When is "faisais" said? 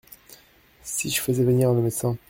1.21-1.43